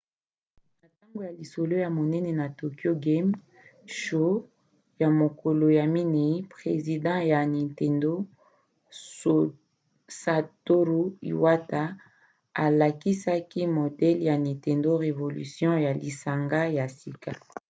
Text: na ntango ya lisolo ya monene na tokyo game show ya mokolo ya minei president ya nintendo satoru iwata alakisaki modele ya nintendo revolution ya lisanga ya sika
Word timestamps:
na 0.81 0.87
ntango 0.93 1.19
ya 1.27 1.31
lisolo 1.39 1.73
ya 1.83 1.89
monene 1.97 2.31
na 2.39 2.47
tokyo 2.59 2.91
game 3.05 3.31
show 3.99 4.31
ya 5.01 5.07
mokolo 5.19 5.65
ya 5.79 5.85
minei 5.93 6.35
president 6.55 7.21
ya 7.33 7.39
nintendo 7.53 8.11
satoru 10.19 11.01
iwata 11.31 11.81
alakisaki 12.63 13.61
modele 13.77 14.21
ya 14.29 14.35
nintendo 14.45 14.89
revolution 15.05 15.73
ya 15.85 15.91
lisanga 16.01 16.59
ya 16.77 16.85
sika 16.99 17.31